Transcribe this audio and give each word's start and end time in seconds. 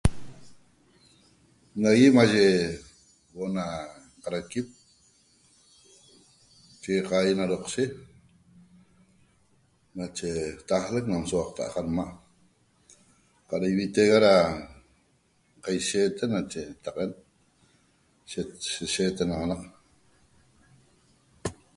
Nagui 1.81 2.07
mashe 2.17 2.45
huo'o 3.31 3.51
na 3.55 3.63
qaraquip 4.21 4.67
chegaqaigui 6.81 7.33
na 7.37 7.45
roqshe 7.51 7.83
nache 9.97 10.29
taalec 10.69 11.05
na 11.09 11.17
souaqta'a 11.31 11.73
qarma' 11.73 12.13
qaq 13.47 13.59
ra 13.61 13.67
ivitega 13.73 14.17
da 14.25 14.33
qaisheten 15.63 16.29
nache 16.35 16.61
taqaen 16.83 17.11
sishetenaxanaq 18.75 19.61